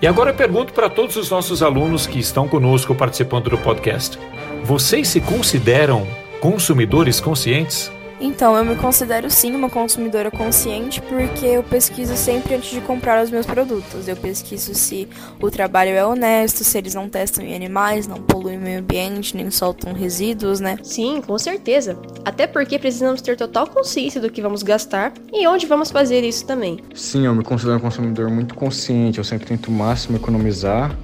E 0.00 0.06
agora 0.06 0.30
eu 0.30 0.34
pergunto 0.34 0.72
para 0.72 0.88
todos 0.88 1.16
os 1.16 1.28
nossos 1.28 1.62
alunos 1.62 2.06
que 2.06 2.20
estão 2.20 2.46
conosco 2.46 2.94
participando 2.94 3.50
do 3.50 3.58
podcast: 3.58 4.18
vocês 4.62 5.08
se 5.08 5.20
consideram 5.20 6.06
consumidores 6.40 7.20
conscientes? 7.20 7.90
Então, 8.20 8.56
eu 8.56 8.64
me 8.64 8.74
considero 8.74 9.30
sim 9.30 9.54
uma 9.54 9.70
consumidora 9.70 10.30
consciente 10.30 11.00
porque 11.02 11.46
eu 11.46 11.62
pesquiso 11.62 12.16
sempre 12.16 12.56
antes 12.56 12.70
de 12.70 12.80
comprar 12.80 13.22
os 13.22 13.30
meus 13.30 13.46
produtos. 13.46 14.08
Eu 14.08 14.16
pesquiso 14.16 14.74
se 14.74 15.08
o 15.40 15.50
trabalho 15.50 15.90
é 15.90 16.04
honesto, 16.04 16.64
se 16.64 16.76
eles 16.76 16.94
não 16.94 17.08
testam 17.08 17.44
em 17.44 17.54
animais, 17.54 18.08
não 18.08 18.20
poluem 18.20 18.58
o 18.58 18.60
meio 18.60 18.80
ambiente, 18.80 19.36
nem 19.36 19.50
soltam 19.50 19.92
resíduos, 19.92 20.58
né? 20.58 20.78
Sim, 20.82 21.22
com 21.24 21.38
certeza. 21.38 21.96
Até 22.24 22.46
porque 22.46 22.78
precisamos 22.78 23.22
ter 23.22 23.36
total 23.36 23.68
consciência 23.68 24.20
do 24.20 24.30
que 24.30 24.42
vamos 24.42 24.62
gastar 24.62 25.12
e 25.32 25.46
onde 25.46 25.66
vamos 25.66 25.90
fazer 25.90 26.24
isso 26.24 26.44
também. 26.44 26.80
Sim, 26.94 27.26
eu 27.26 27.34
me 27.34 27.44
considero 27.44 27.78
um 27.78 27.80
consumidor 27.80 28.28
muito 28.30 28.54
consciente. 28.54 29.18
Eu 29.18 29.24
sempre 29.24 29.46
tento 29.46 29.68
o 29.68 29.72
máximo 29.72 30.16
economizar 30.16 30.96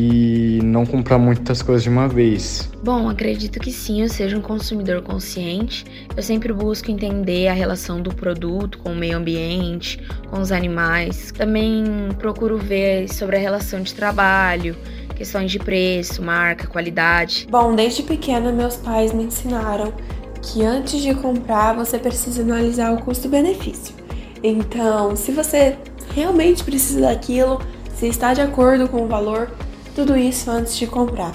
e 0.00 0.60
não 0.62 0.86
comprar 0.86 1.18
muitas 1.18 1.60
coisas 1.60 1.82
de 1.82 1.88
uma 1.88 2.06
vez. 2.06 2.70
Bom, 2.84 3.08
acredito 3.08 3.58
que 3.58 3.72
sim, 3.72 4.02
eu 4.02 4.08
seja 4.08 4.38
um 4.38 4.40
consumidor 4.40 5.02
consciente. 5.02 5.84
Eu 6.16 6.22
sempre 6.22 6.52
busco 6.52 6.88
entender 6.88 7.48
a 7.48 7.52
relação 7.52 8.00
do 8.00 8.14
produto 8.14 8.78
com 8.78 8.92
o 8.92 8.94
meio 8.94 9.16
ambiente, 9.16 10.00
com 10.30 10.40
os 10.40 10.52
animais. 10.52 11.32
Também 11.32 11.84
procuro 12.16 12.56
ver 12.56 13.12
sobre 13.12 13.34
a 13.34 13.40
relação 13.40 13.82
de 13.82 13.92
trabalho, 13.92 14.76
questões 15.16 15.50
de 15.50 15.58
preço, 15.58 16.22
marca, 16.22 16.68
qualidade. 16.68 17.48
Bom, 17.50 17.74
desde 17.74 18.04
pequena 18.04 18.52
meus 18.52 18.76
pais 18.76 19.12
me 19.12 19.24
ensinaram 19.24 19.92
que 20.40 20.62
antes 20.62 21.02
de 21.02 21.12
comprar 21.12 21.74
você 21.74 21.98
precisa 21.98 22.42
analisar 22.42 22.92
o 22.92 23.02
custo-benefício. 23.02 23.96
Então, 24.44 25.16
se 25.16 25.32
você 25.32 25.76
realmente 26.14 26.62
precisa 26.62 27.00
daquilo, 27.00 27.60
se 27.96 28.06
está 28.06 28.32
de 28.32 28.40
acordo 28.40 28.88
com 28.88 29.02
o 29.02 29.08
valor, 29.08 29.50
tudo 29.94 30.16
isso 30.16 30.50
antes 30.50 30.76
de 30.76 30.86
comprar. 30.86 31.32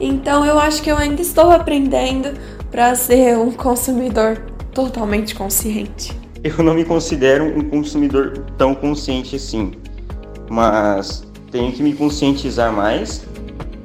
Então 0.00 0.44
eu 0.44 0.58
acho 0.58 0.82
que 0.82 0.90
eu 0.90 0.96
ainda 0.96 1.20
estou 1.20 1.50
aprendendo 1.50 2.32
para 2.70 2.94
ser 2.94 3.36
um 3.36 3.52
consumidor 3.52 4.38
totalmente 4.72 5.34
consciente. 5.34 6.16
Eu 6.42 6.64
não 6.64 6.74
me 6.74 6.84
considero 6.84 7.44
um 7.44 7.68
consumidor 7.68 8.44
tão 8.56 8.74
consciente 8.74 9.36
assim, 9.36 9.72
mas 10.48 11.22
tenho 11.50 11.70
que 11.72 11.82
me 11.82 11.92
conscientizar 11.92 12.72
mais 12.72 13.24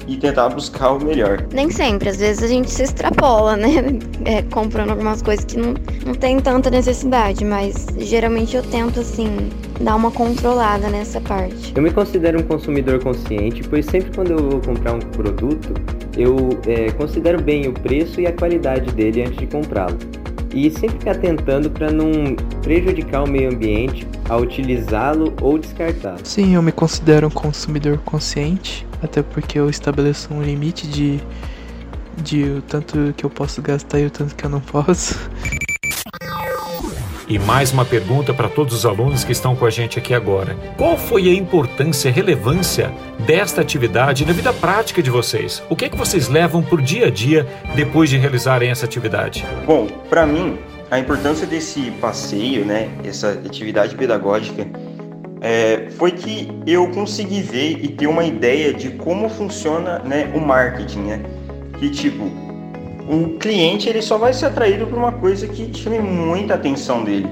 e 0.08 0.18
tentar 0.18 0.50
buscar 0.50 0.92
o 0.92 1.04
melhor. 1.04 1.46
Nem 1.52 1.70
sempre, 1.70 2.10
às 2.10 2.18
vezes 2.18 2.44
a 2.44 2.48
gente 2.48 2.70
se 2.70 2.84
extrapola, 2.84 3.56
né? 3.56 3.70
É, 4.26 4.42
comprando 4.42 4.90
algumas 4.90 5.22
coisas 5.22 5.46
que 5.46 5.56
não, 5.56 5.76
não 6.04 6.16
tem 6.16 6.40
tanta 6.40 6.72
necessidade, 6.72 7.46
mas 7.46 7.86
geralmente 8.00 8.56
eu 8.56 8.64
tento, 8.64 9.00
assim, 9.00 9.50
dar 9.80 9.96
uma 9.96 10.10
controlada 10.10 10.88
nessa 10.90 11.22
parte. 11.22 11.74
Eu 11.76 11.84
me 11.84 11.92
considero 11.92 12.40
um 12.40 12.44
consumidor 12.44 13.04
consciente, 13.04 13.62
pois 13.70 13.86
sempre 13.86 14.12
quando 14.16 14.32
eu 14.32 14.50
vou 14.50 14.62
comprar 14.62 14.94
um 14.94 15.00
produto, 15.00 15.74
eu 16.18 16.36
é, 16.66 16.92
considero 16.94 17.40
bem 17.40 17.68
o 17.68 17.74
preço 17.74 18.20
e 18.20 18.26
a 18.26 18.34
qualidade 18.34 18.92
dele 18.94 19.22
antes 19.22 19.38
de 19.38 19.48
comprá-lo. 19.48 19.98
E 20.54 20.72
sempre 20.72 20.98
ficar 20.98 21.16
tentando 21.16 21.70
para 21.70 21.92
não 21.92 22.36
prejudicar 22.64 23.24
o 23.26 23.30
meio 23.30 23.54
ambiente 23.54 24.08
ao 24.30 24.42
utilizá-lo 24.42 25.34
ou 25.42 25.58
descartar. 25.58 26.18
Sim, 26.24 26.56
eu 26.56 26.62
me 26.62 26.72
considero 26.72 27.28
um 27.28 27.30
consumidor 27.30 28.00
consciente, 28.00 28.85
até 29.02 29.22
porque 29.22 29.60
eu 29.60 29.70
estabeleço 29.70 30.34
um 30.34 30.42
limite 30.42 30.88
de, 30.88 31.20
de 32.18 32.44
o 32.44 32.62
tanto 32.62 33.14
que 33.16 33.26
eu 33.26 33.30
posso 33.30 33.62
gastar 33.62 34.00
e 34.00 34.06
o 34.06 34.10
tanto 34.10 34.36
que 34.36 34.46
eu 34.46 34.50
não 34.50 34.62
posso. 34.62 35.16
E 37.28 37.40
mais 37.40 37.72
uma 37.72 37.84
pergunta 37.84 38.36
para 38.36 38.48
todos 38.48 38.76
os 38.76 38.86
alunos 38.86 39.24
que 39.24 39.32
estão 39.32 39.56
com 39.56 39.66
a 39.66 39.70
gente 39.72 39.98
aqui 39.98 40.14
agora. 40.14 40.56
Qual 40.78 40.96
foi 40.96 41.28
a 41.28 41.34
importância, 41.34 42.12
relevância 42.12 42.94
desta 43.26 43.62
atividade 43.62 44.26
na 44.26 44.32
vida 44.32 44.54
prática 44.54 45.02
de 45.02 45.10
vocês? 45.10 45.64
O 45.68 45.76
que 45.76 45.86
é 45.86 45.90
que 45.90 45.98
vocês 45.98 46.28
levam 46.28 46.62
por 46.62 46.80
dia 46.82 47.08
a 47.08 47.10
dia 47.10 47.48
depois 47.76 48.12
de 48.12 48.18
realizarem 48.18 48.70
essa 48.70 48.86
atividade? 48.86 49.44
Bom, 49.66 49.88
para 50.08 50.24
mim, 50.28 50.60
a 50.92 51.00
importância 51.00 51.48
desse 51.48 51.90
passeio, 52.00 52.64
né, 52.64 52.90
essa 53.04 53.32
atividade 53.32 53.96
pedagógica, 53.96 54.68
é, 55.42 55.90
foi 55.98 56.12
que 56.12 56.50
eu 56.66 56.90
consegui 56.92 57.42
ver 57.42 57.84
e 57.84 57.90
ter 57.90 58.08
uma 58.08 58.24
ideia 58.24 58.74
de 58.74 58.92
como 58.92 59.30
funciona 59.30 60.00
né, 60.00 60.32
o 60.34 60.40
marketing, 60.40 61.00
né? 61.00 61.22
Que 61.80 61.90
tipo, 61.90 62.24
o 63.08 63.38
cliente 63.38 63.88
ele 63.88 64.02
só 64.02 64.18
vai 64.18 64.34
ser 64.34 64.48
atraído 64.48 64.88
por 64.88 64.98
uma 64.98 65.12
coisa 65.12 65.48
que 65.48 65.72
chame 65.78 66.00
muita 66.00 66.56
atenção 66.56 67.04
dele. 67.04 67.30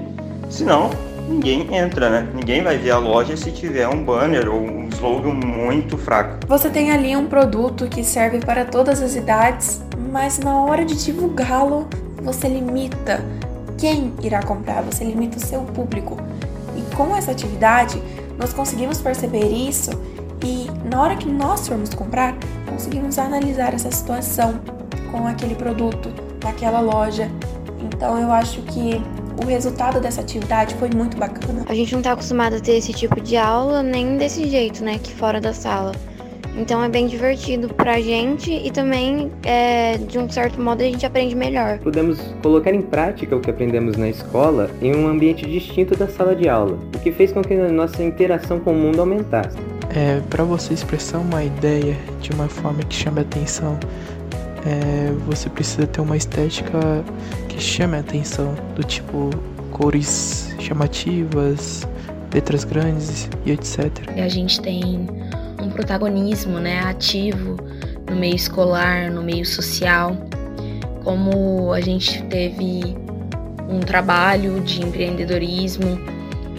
Senão, 0.48 0.90
ninguém 1.28 1.74
entra, 1.74 2.10
né? 2.10 2.28
Ninguém 2.34 2.62
vai 2.62 2.78
ver 2.78 2.92
a 2.92 2.98
loja 2.98 3.36
se 3.36 3.50
tiver 3.50 3.88
um 3.88 4.04
banner 4.04 4.48
ou 4.48 4.60
um 4.60 4.88
slogan 4.88 5.32
muito 5.32 5.98
fraco. 5.98 6.46
Você 6.46 6.70
tem 6.70 6.92
ali 6.92 7.16
um 7.16 7.26
produto 7.26 7.86
que 7.88 8.04
serve 8.04 8.38
para 8.38 8.64
todas 8.64 9.02
as 9.02 9.16
idades, 9.16 9.82
mas 10.12 10.38
na 10.38 10.62
hora 10.62 10.84
de 10.84 11.02
divulgá-lo, 11.02 11.88
você 12.22 12.48
limita 12.48 13.24
quem 13.76 14.12
irá 14.22 14.42
comprar, 14.42 14.82
você 14.82 15.04
limita 15.04 15.36
o 15.36 15.40
seu 15.40 15.60
público. 15.62 16.16
Com 16.96 17.16
essa 17.16 17.32
atividade, 17.32 18.00
nós 18.38 18.52
conseguimos 18.52 19.00
perceber 19.00 19.48
isso 19.48 19.90
e 20.44 20.66
na 20.88 21.00
hora 21.00 21.16
que 21.16 21.28
nós 21.28 21.66
formos 21.66 21.94
comprar, 21.94 22.34
conseguimos 22.68 23.18
analisar 23.18 23.74
essa 23.74 23.90
situação 23.90 24.60
com 25.10 25.26
aquele 25.26 25.54
produto 25.54 26.12
naquela 26.42 26.80
loja. 26.80 27.30
Então 27.80 28.18
eu 28.18 28.30
acho 28.30 28.60
que 28.62 29.00
o 29.42 29.46
resultado 29.46 30.00
dessa 30.00 30.20
atividade 30.20 30.74
foi 30.76 30.90
muito 30.94 31.16
bacana. 31.16 31.64
A 31.68 31.74
gente 31.74 31.92
não 31.92 32.00
está 32.00 32.12
acostumado 32.12 32.56
a 32.56 32.60
ter 32.60 32.76
esse 32.76 32.92
tipo 32.92 33.20
de 33.20 33.36
aula 33.36 33.82
nem 33.82 34.16
desse 34.16 34.48
jeito, 34.48 34.84
né, 34.84 34.98
que 34.98 35.12
fora 35.12 35.40
da 35.40 35.52
sala. 35.52 35.92
Então 36.56 36.82
é 36.82 36.88
bem 36.88 37.06
divertido 37.06 37.68
pra 37.74 38.00
gente 38.00 38.52
e 38.52 38.70
também, 38.70 39.30
é, 39.42 39.98
de 39.98 40.18
um 40.18 40.28
certo 40.28 40.60
modo, 40.60 40.82
a 40.82 40.84
gente 40.84 41.04
aprende 41.04 41.34
melhor. 41.34 41.78
Podemos 41.80 42.18
colocar 42.42 42.72
em 42.72 42.82
prática 42.82 43.34
o 43.34 43.40
que 43.40 43.50
aprendemos 43.50 43.96
na 43.96 44.08
escola 44.08 44.70
em 44.80 44.94
um 44.94 45.08
ambiente 45.08 45.44
distinto 45.46 45.96
da 45.96 46.06
sala 46.06 46.34
de 46.34 46.48
aula, 46.48 46.78
o 46.94 46.98
que 47.00 47.10
fez 47.10 47.32
com 47.32 47.42
que 47.42 47.54
a 47.54 47.68
nossa 47.68 48.02
interação 48.02 48.60
com 48.60 48.72
o 48.72 48.76
mundo 48.76 49.00
aumentasse. 49.00 49.56
É, 49.94 50.20
para 50.30 50.44
você 50.44 50.74
expressar 50.74 51.18
uma 51.18 51.44
ideia 51.44 51.96
de 52.20 52.30
uma 52.32 52.48
forma 52.48 52.82
que 52.82 52.94
chame 52.94 53.20
atenção, 53.20 53.78
é, 54.66 55.12
você 55.26 55.48
precisa 55.50 55.86
ter 55.86 56.00
uma 56.00 56.16
estética 56.16 57.04
que 57.48 57.60
chame 57.60 57.96
a 57.96 58.00
atenção, 58.00 58.54
do 58.74 58.82
tipo 58.82 59.30
cores 59.70 60.54
chamativas, 60.58 61.86
letras 62.32 62.64
grandes 62.64 63.28
e 63.44 63.52
etc. 63.52 63.90
E 64.16 64.20
a 64.20 64.28
gente 64.28 64.60
tem 64.60 65.06
protagonismo 65.74 66.58
né, 66.58 66.80
ativo 66.80 67.56
no 68.08 68.16
meio 68.16 68.36
escolar, 68.36 69.10
no 69.10 69.22
meio 69.22 69.44
social, 69.44 70.16
como 71.02 71.72
a 71.72 71.80
gente 71.80 72.22
teve 72.24 72.96
um 73.68 73.80
trabalho 73.80 74.60
de 74.60 74.80
empreendedorismo 74.82 75.98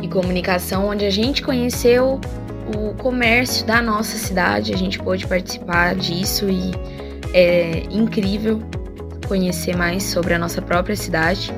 e 0.02 0.08
comunicação 0.08 0.88
onde 0.88 1.06
a 1.06 1.10
gente 1.10 1.42
conheceu 1.42 2.20
o 2.76 2.94
comércio 2.96 3.66
da 3.66 3.82
nossa 3.82 4.18
cidade, 4.18 4.74
a 4.74 4.78
gente 4.78 5.00
pôde 5.00 5.26
participar 5.28 5.96
disso 5.96 6.50
e 6.50 6.72
é 7.34 7.84
incrível 7.92 8.62
conhecer 9.28 9.76
mais 9.76 10.04
sobre 10.04 10.34
a 10.34 10.40
nossa 10.40 10.62
própria 10.62 10.96
cidade. 10.96 11.54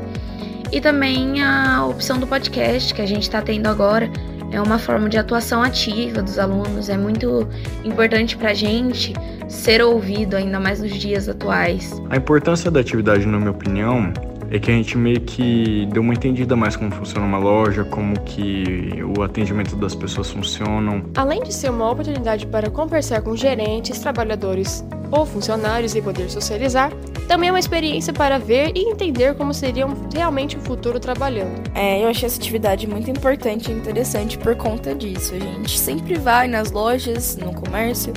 E 0.71 0.81
também 0.81 1.41
a 1.41 1.85
opção 1.85 2.19
do 2.19 2.27
podcast 2.27 2.93
que 2.93 3.01
a 3.01 3.05
gente 3.05 3.23
está 3.23 3.41
tendo 3.41 3.67
agora 3.67 4.09
é 4.51 4.61
uma 4.61 4.79
forma 4.79 5.09
de 5.09 5.17
atuação 5.17 5.61
ativa 5.61 6.21
dos 6.21 6.39
alunos. 6.39 6.89
É 6.89 6.97
muito 6.97 7.47
importante 7.83 8.37
para 8.37 8.51
a 8.51 8.53
gente 8.53 9.13
ser 9.47 9.81
ouvido, 9.81 10.35
ainda 10.35 10.59
mais 10.59 10.81
nos 10.81 10.93
dias 10.93 11.27
atuais. 11.27 11.91
A 12.09 12.17
importância 12.17 12.69
da 12.69 12.79
atividade, 12.79 13.25
na 13.25 13.37
minha 13.37 13.51
opinião, 13.51 14.11
é 14.49 14.59
que 14.59 14.71
a 14.71 14.73
gente 14.73 14.97
meio 14.97 15.21
que 15.21 15.87
deu 15.91 16.01
uma 16.01 16.13
entendida 16.13 16.55
mais 16.55 16.75
como 16.75 16.91
funciona 16.91 17.25
uma 17.25 17.37
loja, 17.37 17.83
como 17.83 18.19
que 18.21 18.89
o 19.17 19.21
atendimento 19.21 19.75
das 19.75 19.93
pessoas 19.93 20.31
funcionam. 20.31 21.03
Além 21.15 21.43
de 21.43 21.53
ser 21.53 21.69
uma 21.69 21.89
oportunidade 21.89 22.47
para 22.47 22.69
conversar 22.69 23.21
com 23.21 23.35
gerentes, 23.35 23.99
trabalhadores 23.99 24.85
ou 25.11 25.25
funcionários 25.25 25.95
e 25.95 26.01
poder 26.01 26.29
socializar, 26.29 26.91
também 27.27 27.49
é 27.49 27.51
uma 27.51 27.59
experiência 27.59 28.13
para 28.13 28.39
ver 28.39 28.71
e 28.75 28.89
entender 28.89 29.35
como 29.35 29.53
seria 29.53 29.85
realmente 30.13 30.57
o 30.57 30.61
futuro 30.61 30.99
trabalhando. 30.99 31.69
É, 31.75 32.01
eu 32.01 32.07
achei 32.07 32.25
essa 32.25 32.39
atividade 32.39 32.87
muito 32.87 33.11
importante 33.11 33.69
e 33.69 33.73
interessante 33.73 34.37
por 34.37 34.55
conta 34.55 34.95
disso. 34.95 35.35
A 35.35 35.39
gente 35.39 35.77
sempre 35.77 36.15
vai 36.15 36.47
nas 36.47 36.71
lojas, 36.71 37.35
no 37.35 37.53
comércio, 37.53 38.13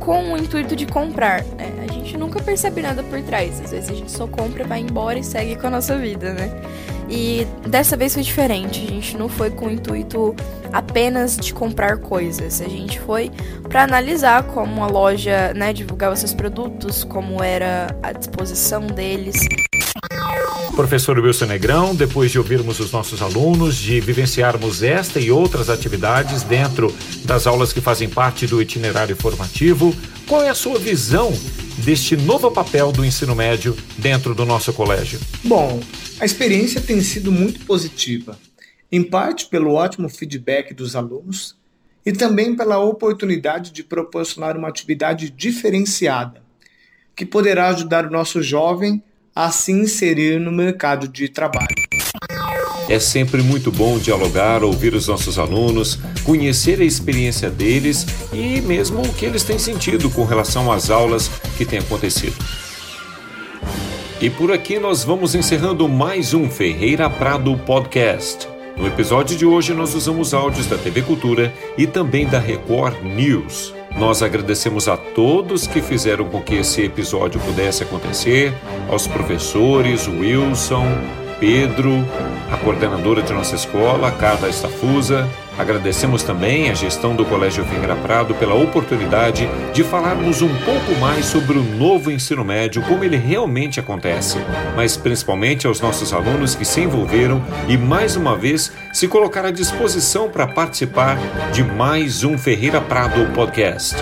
com 0.00 0.32
o 0.32 0.36
intuito 0.36 0.74
de 0.74 0.86
comprar. 0.86 1.44
Né? 1.44 1.86
A 1.88 1.92
gente 1.92 2.16
nunca 2.16 2.40
percebe 2.40 2.82
nada 2.82 3.02
por 3.04 3.22
trás. 3.22 3.60
Às 3.60 3.70
vezes 3.70 3.90
a 3.90 3.94
gente 3.94 4.10
só 4.10 4.26
compra, 4.26 4.64
vai 4.64 4.80
embora 4.80 5.18
e 5.18 5.24
segue 5.24 5.56
com 5.56 5.68
a 5.68 5.70
nossa 5.70 5.96
vida, 5.96 6.32
né? 6.32 6.50
E 7.10 7.44
dessa 7.68 7.96
vez 7.96 8.14
foi 8.14 8.22
diferente. 8.22 8.84
A 8.86 8.88
gente 8.88 9.16
não 9.16 9.28
foi 9.28 9.50
com 9.50 9.66
o 9.66 9.70
intuito 9.70 10.34
apenas 10.72 11.36
de 11.36 11.52
comprar 11.52 11.98
coisas. 11.98 12.60
A 12.60 12.68
gente 12.68 13.00
foi 13.00 13.30
para 13.68 13.82
analisar 13.82 14.44
como 14.44 14.84
a 14.84 14.86
loja, 14.86 15.52
né, 15.54 15.72
divulgava 15.72 16.14
seus 16.14 16.32
produtos, 16.32 17.02
como 17.02 17.42
era 17.42 17.88
a 18.02 18.12
disposição 18.12 18.86
deles. 18.86 19.36
Professor 20.76 21.18
Wilson 21.18 21.46
Negrão, 21.46 21.94
depois 21.94 22.30
de 22.30 22.38
ouvirmos 22.38 22.78
os 22.78 22.92
nossos 22.92 23.20
alunos, 23.20 23.76
de 23.76 24.00
vivenciarmos 24.00 24.82
esta 24.82 25.18
e 25.18 25.30
outras 25.30 25.68
atividades 25.68 26.42
dentro 26.42 26.94
das 27.24 27.46
aulas 27.46 27.72
que 27.72 27.80
fazem 27.80 28.08
parte 28.08 28.46
do 28.46 28.62
itinerário 28.62 29.16
formativo, 29.16 29.94
qual 30.26 30.42
é 30.42 30.48
a 30.48 30.54
sua 30.54 30.78
visão 30.78 31.32
deste 31.78 32.16
novo 32.16 32.50
papel 32.50 32.92
do 32.92 33.04
ensino 33.04 33.34
médio 33.34 33.76
dentro 33.98 34.34
do 34.34 34.46
nosso 34.46 34.72
colégio? 34.72 35.18
Bom, 35.44 35.80
a 36.20 36.24
experiência 36.26 36.82
tem 36.82 37.00
sido 37.00 37.32
muito 37.32 37.64
positiva, 37.64 38.38
em 38.92 39.02
parte 39.02 39.46
pelo 39.46 39.72
ótimo 39.72 40.06
feedback 40.06 40.74
dos 40.74 40.94
alunos 40.94 41.56
e 42.04 42.12
também 42.12 42.54
pela 42.54 42.78
oportunidade 42.78 43.72
de 43.72 43.82
proporcionar 43.82 44.54
uma 44.54 44.68
atividade 44.68 45.30
diferenciada, 45.30 46.42
que 47.16 47.24
poderá 47.24 47.68
ajudar 47.68 48.04
o 48.04 48.10
nosso 48.10 48.42
jovem 48.42 49.02
a 49.34 49.50
se 49.50 49.72
inserir 49.72 50.38
no 50.38 50.52
mercado 50.52 51.08
de 51.08 51.26
trabalho. 51.26 51.74
É 52.86 52.98
sempre 52.98 53.42
muito 53.42 53.72
bom 53.72 53.98
dialogar, 53.98 54.62
ouvir 54.62 54.94
os 54.94 55.08
nossos 55.08 55.38
alunos, 55.38 55.98
conhecer 56.24 56.80
a 56.80 56.84
experiência 56.84 57.48
deles 57.48 58.04
e 58.32 58.60
mesmo 58.60 59.00
o 59.00 59.14
que 59.14 59.24
eles 59.24 59.42
têm 59.42 59.58
sentido 59.58 60.10
com 60.10 60.24
relação 60.24 60.70
às 60.70 60.90
aulas 60.90 61.30
que 61.56 61.64
têm 61.64 61.78
acontecido. 61.78 62.36
E 64.20 64.28
por 64.28 64.52
aqui 64.52 64.78
nós 64.78 65.02
vamos 65.02 65.34
encerrando 65.34 65.88
mais 65.88 66.34
um 66.34 66.50
Ferreira 66.50 67.08
Prado 67.08 67.56
Podcast. 67.56 68.46
No 68.76 68.86
episódio 68.86 69.34
de 69.34 69.46
hoje 69.46 69.72
nós 69.72 69.94
usamos 69.94 70.34
áudios 70.34 70.66
da 70.66 70.76
TV 70.76 71.00
Cultura 71.00 71.50
e 71.78 71.86
também 71.86 72.26
da 72.26 72.38
Record 72.38 73.02
News. 73.02 73.74
Nós 73.96 74.22
agradecemos 74.22 74.88
a 74.88 74.96
todos 74.98 75.66
que 75.66 75.80
fizeram 75.80 76.26
com 76.26 76.42
que 76.42 76.56
esse 76.56 76.82
episódio 76.82 77.40
pudesse 77.40 77.82
acontecer, 77.82 78.52
aos 78.90 79.06
professores 79.06 80.06
Wilson, 80.06 80.84
Pedro, 81.40 82.06
a 82.52 82.58
coordenadora 82.58 83.22
de 83.22 83.32
nossa 83.32 83.54
escola, 83.54 84.12
Carla 84.12 84.50
Estafusa. 84.50 85.26
Agradecemos 85.60 86.22
também 86.22 86.70
a 86.70 86.74
gestão 86.74 87.14
do 87.14 87.22
Colégio 87.22 87.66
Figueira 87.66 87.94
Prado 87.94 88.34
pela 88.34 88.54
oportunidade 88.54 89.46
de 89.74 89.84
falarmos 89.84 90.40
um 90.40 90.48
pouco 90.48 90.98
mais 90.98 91.26
sobre 91.26 91.58
o 91.58 91.62
novo 91.62 92.10
ensino 92.10 92.42
médio, 92.42 92.80
como 92.80 93.04
ele 93.04 93.18
realmente 93.18 93.78
acontece, 93.78 94.38
mas 94.74 94.96
principalmente 94.96 95.66
aos 95.66 95.78
nossos 95.78 96.14
alunos 96.14 96.54
que 96.54 96.64
se 96.64 96.80
envolveram 96.80 97.44
e 97.68 97.76
mais 97.76 98.16
uma 98.16 98.38
vez 98.38 98.72
se 98.90 99.06
colocaram 99.06 99.50
à 99.50 99.52
disposição 99.52 100.30
para 100.30 100.46
participar 100.46 101.18
de 101.52 101.62
mais 101.62 102.24
um 102.24 102.38
Ferreira 102.38 102.80
Prado 102.80 103.30
podcast. 103.34 103.96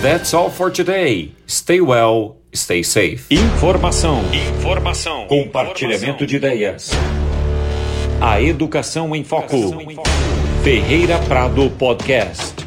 That's 0.00 0.32
all 0.32 0.50
for 0.50 0.72
today. 0.72 1.34
Stay 1.46 1.82
well, 1.82 2.36
stay 2.54 2.82
safe. 2.82 3.24
Informação, 3.30 4.22
informação, 4.32 5.26
compartilhamento 5.26 6.26
de 6.26 6.36
ideias. 6.36 6.90
A 8.18 8.40
educação 8.40 9.14
em 9.14 9.22
foco. 9.22 10.23
Ferreira 10.64 11.18
Prado 11.28 11.68
Podcast. 11.68 12.63